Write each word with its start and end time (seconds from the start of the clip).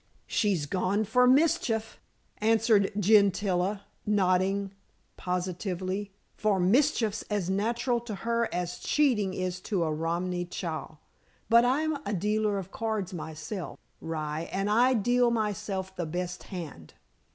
"She's 0.25 0.65
gone 0.65 1.03
for 1.03 1.27
mischief," 1.27 1.99
answered 2.39 2.91
Gentilla, 2.99 3.83
nodding 4.03 4.73
positively. 5.15 6.11
"For 6.33 6.59
mischief's 6.59 7.21
as 7.29 7.51
natural 7.51 7.99
to 7.99 8.15
her 8.25 8.49
as 8.51 8.79
cheating 8.79 9.35
is 9.35 9.59
to 9.61 9.83
a 9.83 9.93
Romany 9.93 10.45
chal. 10.45 11.01
But 11.49 11.65
I'm 11.65 11.97
a 12.03 12.13
dealer 12.15 12.57
of 12.57 12.71
cards 12.71 13.13
myself, 13.13 13.77
rye, 14.01 14.49
and 14.51 14.71
I 14.71 14.95
deal 14.95 15.29
myself 15.29 15.95
the 15.95 16.07
best 16.07 16.41
hand." 16.49 16.95